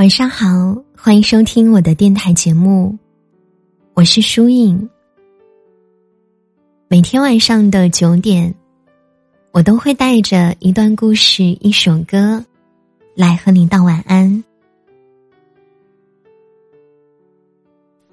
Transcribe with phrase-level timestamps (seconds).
[0.00, 2.98] 晚上好，欢迎收听我的电台节目，
[3.92, 4.88] 我是舒影。
[6.88, 8.54] 每天晚上的九点，
[9.52, 12.42] 我都会带着一段故事、一首歌
[13.14, 14.42] 来和你道晚安。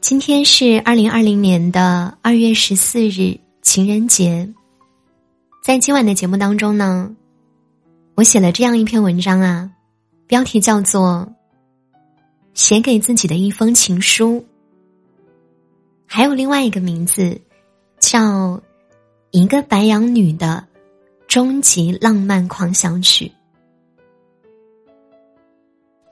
[0.01, 4.45] 今天是二零二零年的二月十四日，情人节。
[5.63, 7.15] 在今晚的节目当中呢，
[8.15, 9.71] 我写了这样一篇文章啊，
[10.27, 11.31] 标题叫做。
[12.57, 14.43] 写给自己的一封情书，
[16.07, 17.39] 还有另外一个名字，
[17.99, 18.19] 叫
[19.29, 20.65] 《一个白羊女的
[21.27, 23.25] 终极浪漫狂想曲》。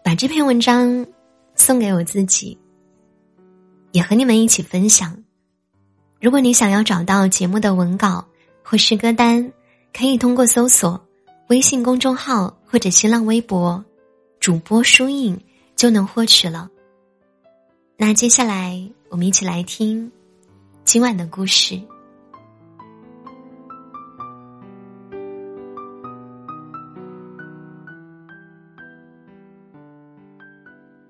[0.03, 1.07] 把这篇文章
[1.55, 2.55] 送给我自己，
[3.91, 5.17] 也和你们一起分享。
[6.21, 8.23] 如果你想要找到节目的文稿
[8.61, 9.51] 或是歌单，
[9.91, 11.03] 可以通过搜索
[11.47, 13.83] 微信公众号或者新浪微博
[14.39, 15.35] 主播书印。
[15.75, 16.69] 就能获取了。
[17.97, 20.11] 那接下来，我们一起来听
[20.83, 21.79] 今晚的故事。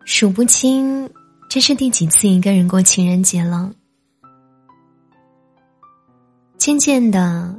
[0.06, 1.10] 数不清
[1.50, 3.74] 这是第几次一个人过情人节了。
[6.58, 7.56] 渐渐的，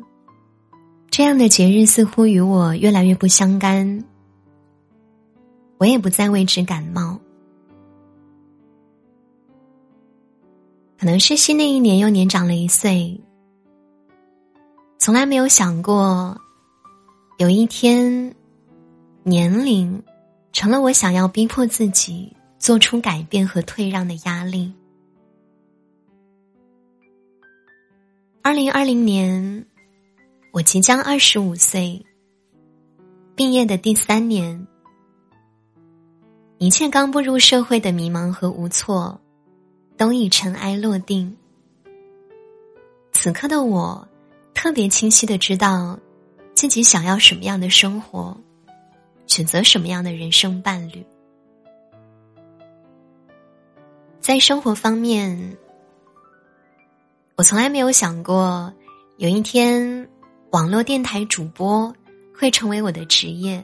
[1.11, 4.05] 这样的节日似乎与我越来越不相干。
[5.79, 7.21] 我也不再为之感冒，
[10.99, 13.21] 可能是新的一年又年长了一岁。
[14.99, 16.41] 从来没有想过，
[17.37, 18.35] 有一天，
[19.23, 20.03] 年龄
[20.51, 24.73] 成了我想要逼迫自己做出改变和退让的压力。
[28.41, 29.67] 二零二零年，
[30.53, 32.03] 我即将二十五岁，
[33.35, 34.67] 毕业的第三年。
[36.59, 39.21] 一切刚步入社会的迷茫和无措，
[39.99, 41.37] 都已尘埃落定。
[43.13, 44.09] 此刻的我，
[44.55, 45.99] 特别清晰的知道，
[46.55, 48.35] 自己想要什么样的生活，
[49.27, 51.05] 选择什么样的人生伴侣。
[54.19, 55.59] 在生活方面，
[57.37, 58.73] 我从来没有想过，
[59.19, 60.09] 有一天，
[60.53, 61.95] 网络电台主播
[62.35, 63.63] 会成为我的职业。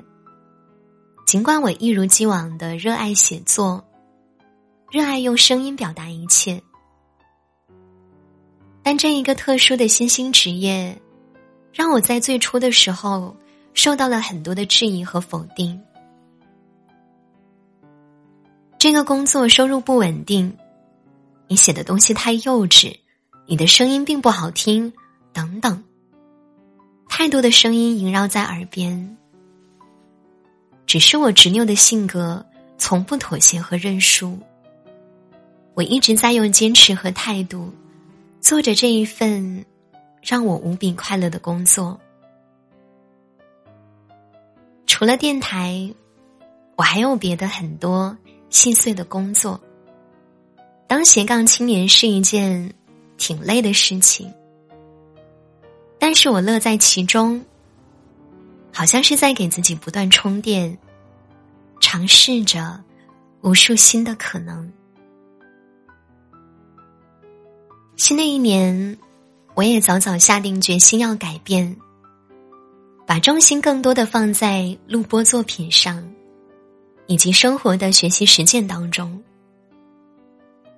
[1.33, 3.83] 尽管我一如既往的热爱写作，
[4.91, 6.63] 热爱用声音表达一切，
[8.83, 11.01] 但这一个特殊的新兴职业，
[11.73, 13.35] 让我在最初的时候
[13.73, 15.81] 受到了很多的质疑和否定。
[18.79, 20.55] 这个工作收入不稳定，
[21.49, 22.95] 你写的东西太幼稚，
[23.47, 24.93] 你的声音并不好听，
[25.33, 25.83] 等等，
[27.09, 29.17] 太多的声音萦绕在耳边。
[30.93, 32.45] 只是我执拗的性格，
[32.77, 34.39] 从不妥协和认输。
[35.73, 37.73] 我一直在用坚持和态度，
[38.43, 39.65] 做着这一份
[40.21, 41.99] 让我无比快乐的工作。
[44.87, 45.91] 除了电台，
[46.77, 48.15] 我还有别的很多
[48.51, 49.59] 细碎的工作。
[50.87, 52.71] 当斜杠青年是一件
[53.17, 54.31] 挺累的事情，
[55.99, 57.43] 但是我乐在其中。
[58.73, 60.77] 好像是在给自己不断充电，
[61.79, 62.83] 尝试着
[63.43, 64.73] 无数新的可能。
[67.97, 68.99] 新的一年，
[69.55, 71.77] 我也早早下定决心要改变，
[73.07, 76.03] 把重心更多的放在录播作品上，
[77.07, 79.23] 以及生活的学习实践当中。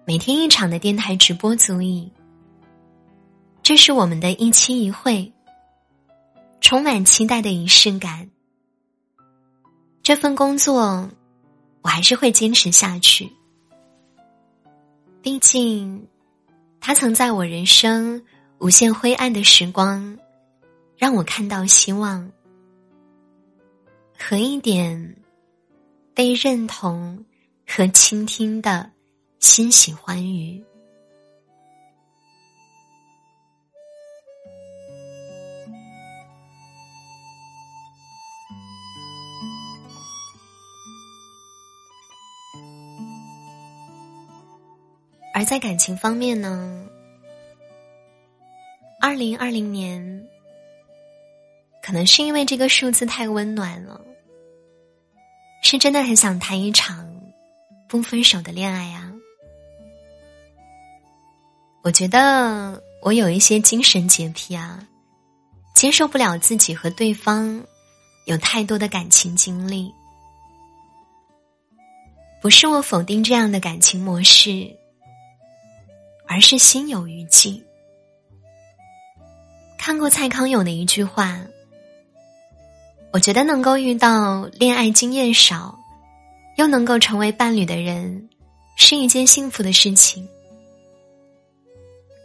[0.05, 2.11] 每天一场的电台直播足矣，
[3.63, 5.33] 这是我们的一期一会。
[6.75, 8.29] 充满期待的仪式感，
[10.03, 11.09] 这份工作
[11.83, 13.31] 我还是会坚持下去。
[15.23, 16.09] 毕竟，
[16.81, 18.21] 他曾在我人生
[18.59, 20.19] 无限灰暗的时光，
[20.97, 22.29] 让我看到希望
[24.19, 25.17] 和一点
[26.13, 27.25] 被认同
[27.69, 28.91] 和倾听的
[29.39, 30.61] 欣喜欢愉。
[45.35, 46.87] 而在感情方面呢，
[49.01, 50.25] 二零二零年，
[51.83, 54.01] 可能是因为这个数字太温暖了，
[55.61, 57.21] 是真的很想谈一场
[57.89, 59.13] 不分手的恋爱啊！
[61.83, 64.87] 我觉得我有一些精神洁癖啊，
[65.75, 67.61] 接受不了自己和对方
[68.27, 69.93] 有太多的感情经历。
[72.41, 74.71] 不是我否定这样的感情模式，
[76.27, 77.63] 而是心有余悸。
[79.79, 81.39] 看过蔡康永的一句话，
[83.13, 85.79] 我觉得能够遇到恋爱经验少，
[86.57, 88.29] 又能够成为伴侣的人，
[88.77, 90.29] 是一件幸福的事情。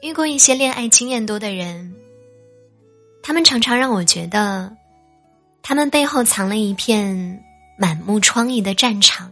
[0.01, 1.93] 遇过一些恋爱经验多的人，
[3.21, 4.73] 他们常常让我觉得，
[5.61, 7.43] 他们背后藏了一片
[7.77, 9.29] 满目疮痍的战场。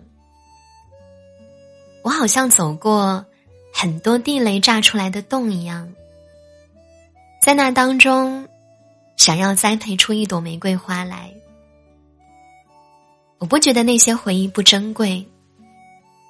[2.03, 3.25] 我好像走过
[3.79, 5.93] 很多地雷炸出来的洞一样。
[7.39, 8.47] 在那当中，
[9.17, 11.31] 想要栽培出一朵玫瑰花来。
[13.37, 15.23] 我不觉得那些回忆不珍贵，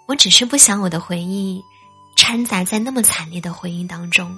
[0.07, 1.63] 我只是不想我的回忆
[2.17, 4.29] 掺杂在那么惨烈的回忆当中。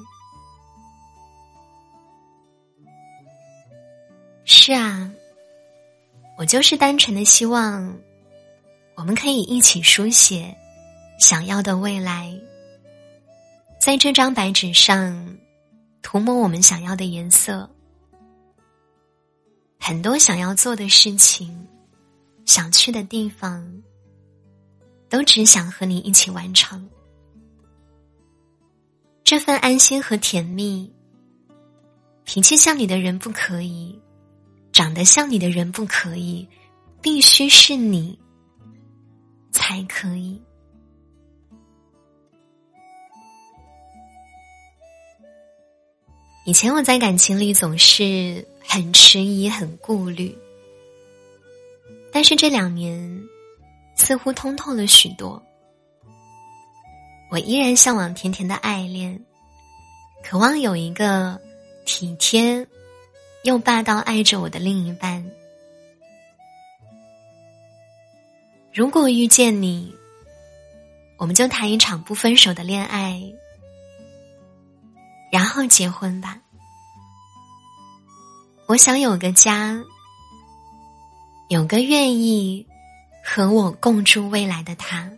[4.45, 5.09] 是啊，
[6.37, 7.91] 我就是单纯的希望，
[8.93, 10.55] 我们可以一起书写
[11.19, 12.31] 想要的未来，
[13.79, 15.37] 在这张白纸上。
[16.01, 17.69] 涂抹我们想要的颜色，
[19.79, 21.67] 很多想要做的事情，
[22.45, 23.83] 想去的地方，
[25.09, 26.89] 都只想和你一起完成。
[29.23, 30.91] 这份安心和甜蜜，
[32.23, 33.99] 脾气像你的人不可以，
[34.71, 36.47] 长得像你的人不可以，
[37.01, 38.17] 必须是你
[39.51, 40.41] 才可以。
[46.49, 50.35] 以前我在感情里总是很迟疑、很顾虑，
[52.11, 53.23] 但是这两年
[53.95, 55.43] 似乎通透了许多。
[57.29, 59.23] 我依然向往甜甜的爱恋，
[60.23, 61.39] 渴望有一个
[61.85, 62.65] 体贴
[63.43, 65.23] 又霸道爱着我的另一半。
[68.73, 69.93] 如果遇见你，
[71.17, 73.21] 我们就谈一场不分手的恋爱。
[75.31, 76.39] 然后结婚吧。
[78.65, 79.83] 我想有个家，
[81.47, 82.67] 有个愿意
[83.23, 85.11] 和我共筑未来的他。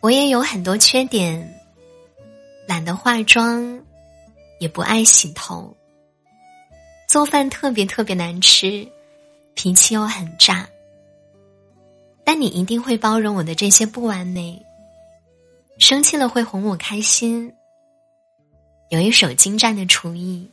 [0.00, 1.60] 我也有很多缺点，
[2.68, 3.82] 懒得化妆，
[4.60, 5.74] 也不爱洗头，
[7.08, 8.86] 做饭特别特别难吃，
[9.54, 10.68] 脾气又很炸。
[12.22, 14.64] 但你一定会包容我的这些不完美。
[15.78, 17.52] 生气了会哄我开心，
[18.90, 20.50] 有一手精湛的厨艺。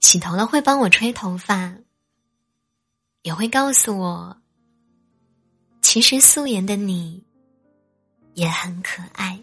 [0.00, 1.76] 洗头了会帮我吹头发，
[3.22, 4.36] 也会告诉我，
[5.82, 7.22] 其实素颜的你
[8.34, 9.40] 也很可爱。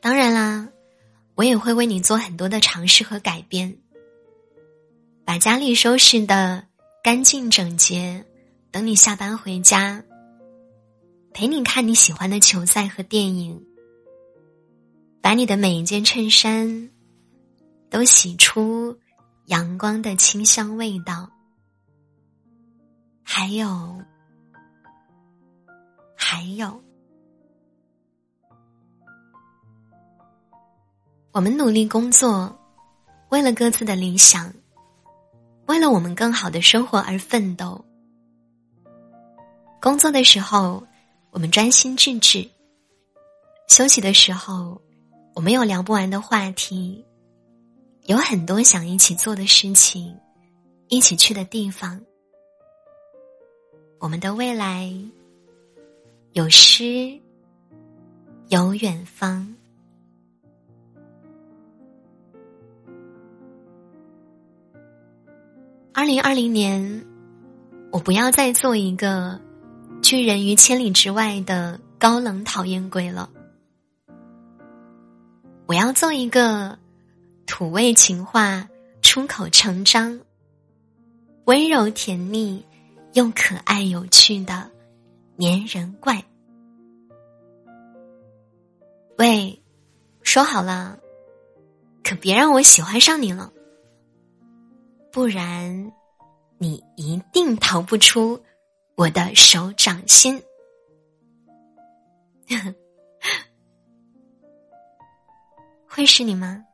[0.00, 0.68] 当然啦，
[1.34, 3.76] 我也会为你做很多的尝试和改变，
[5.24, 6.66] 把家里收拾的
[7.02, 8.24] 干净整洁。
[8.76, 10.04] 等你下班回家，
[11.32, 13.64] 陪你看你喜欢的球赛和电影，
[15.22, 16.90] 把你的每一件衬衫
[17.88, 18.98] 都洗出
[19.46, 21.30] 阳光的清香味道。
[23.22, 23.98] 还有，
[26.14, 26.84] 还有，
[31.32, 32.54] 我们努力工作，
[33.30, 34.52] 为了各自的理想，
[35.64, 37.85] 为了我们更好的生活而奋斗。
[39.86, 40.84] 工作的时候，
[41.30, 42.50] 我们专心致志；
[43.68, 44.82] 休息的时候，
[45.32, 47.04] 我们有聊不完的话题，
[48.06, 50.12] 有很多想一起做的事情，
[50.88, 52.00] 一起去的地方。
[54.00, 54.92] 我们的未来
[56.32, 57.16] 有诗，
[58.48, 59.54] 有远方。
[65.94, 67.06] 二零二零年，
[67.92, 69.45] 我不要再做一个。
[70.08, 73.28] 拒人于千里之外的高冷讨厌鬼了。
[75.66, 76.78] 我要做一个
[77.44, 78.68] 土味情话、
[79.02, 80.20] 出口成章、
[81.46, 82.64] 温柔甜蜜
[83.14, 84.70] 又可爱有趣的
[85.40, 86.24] 粘人怪。
[89.18, 89.60] 喂，
[90.22, 91.00] 说好了，
[92.04, 93.52] 可别让我喜欢上你了，
[95.10, 95.90] 不然
[96.58, 98.40] 你一定逃不出。
[98.96, 100.42] 我的手掌心，
[105.86, 106.64] 会是你吗？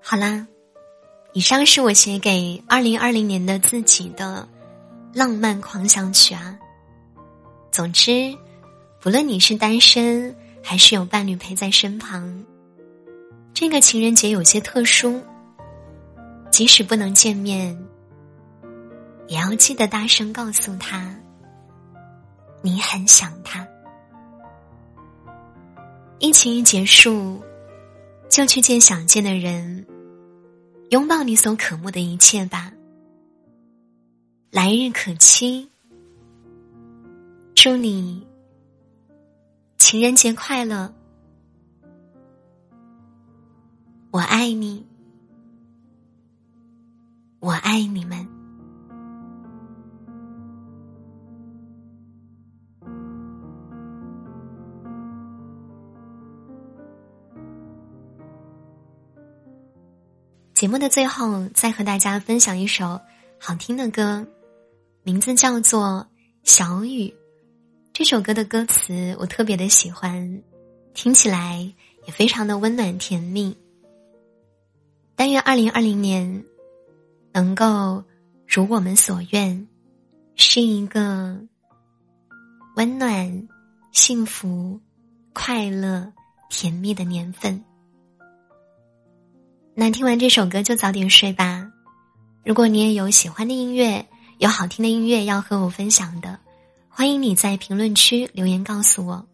[0.00, 0.48] 好啦，
[1.32, 4.48] 以上是我写给二零二零年的自己的
[5.14, 6.58] 浪漫狂想曲啊！
[7.70, 8.36] 总之，
[9.00, 10.34] 不论你是单身
[10.70, 12.44] 还是有伴侣陪在身旁，
[13.54, 15.18] 这个情人节有些特殊。
[16.50, 17.74] 即使不能见面，
[19.28, 21.18] 也要记得大声告诉他，
[22.60, 23.66] 你很想他。
[26.18, 27.42] 疫情一结束，
[28.28, 29.86] 就去见想见的人，
[30.90, 32.70] 拥抱你所渴慕的一切吧。
[34.50, 35.70] 来日可期，
[37.54, 38.27] 祝你
[39.90, 40.92] 情人节快乐！
[44.10, 44.86] 我爱你，
[47.40, 48.28] 我爱你们。
[60.52, 63.00] 节目的最后，再和大家分享一首
[63.40, 64.26] 好听的歌，
[65.02, 66.06] 名字叫做
[66.46, 67.08] 《小雨》。
[67.98, 70.40] 这首歌的歌词我特别的喜欢，
[70.94, 71.74] 听起来
[72.06, 73.56] 也非常的温暖甜蜜。
[75.16, 76.44] 但愿二零二零年
[77.32, 78.04] 能够
[78.46, 79.66] 如我们所愿，
[80.36, 81.40] 是一个
[82.76, 83.48] 温暖、
[83.90, 84.78] 幸福、
[85.32, 86.12] 快乐、
[86.48, 87.64] 甜蜜的年份。
[89.74, 91.68] 那听完这首歌就早点睡吧。
[92.44, 94.06] 如果你也有喜欢的音乐，
[94.38, 96.38] 有好听的音乐要和我分享的，
[96.98, 99.28] 欢迎你在评论区留言告诉我，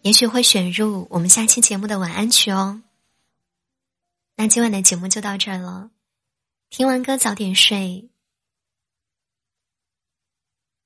[0.00, 2.82] 也许会选入我们下期节目的晚安曲哦。
[4.36, 5.90] 那今晚的节目就到这儿了，
[6.70, 8.08] 听完歌早点睡，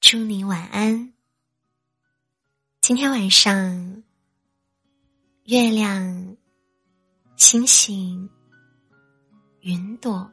[0.01, 1.13] 祝你晚安。
[2.81, 4.03] 今天晚上，
[5.45, 6.37] 月亮、
[7.37, 8.29] 星星。
[9.61, 10.29] 云朵，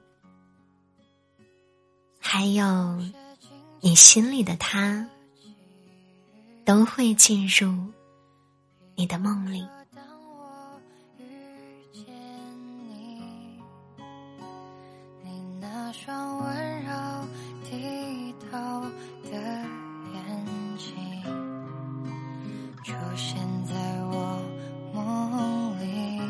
[2.19, 2.99] 还有
[3.81, 5.07] 你心里的他，
[6.65, 7.73] 都会进入
[8.95, 10.79] 你的梦里，当我
[11.17, 11.23] 遇
[11.91, 12.05] 见
[12.87, 13.21] 你，
[15.21, 16.91] 你那双温柔
[17.69, 18.57] 低头
[19.29, 19.31] 的
[20.13, 20.93] 眼睛
[22.81, 23.73] 出现在
[24.05, 24.41] 我
[24.93, 26.21] 梦里。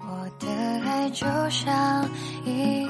[0.00, 0.46] 我的
[0.84, 2.06] 爱就像
[2.44, 2.86] 一。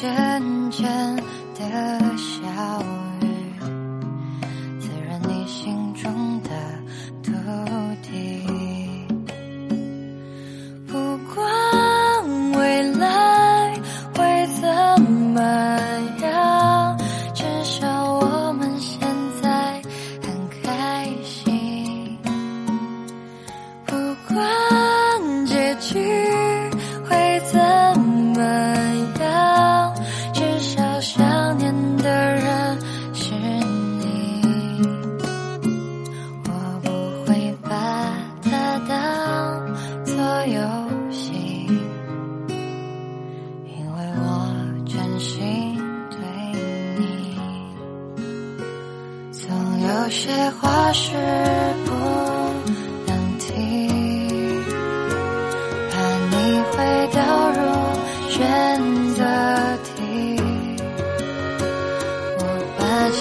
[0.00, 1.16] 阵阵
[1.54, 3.09] 的笑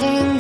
[0.02, 0.39] 把